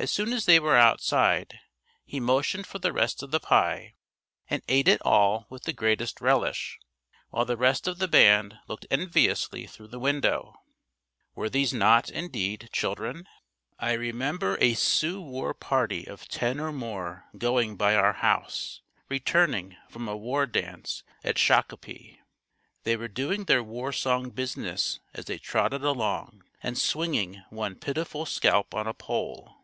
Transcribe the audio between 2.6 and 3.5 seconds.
for the rest of the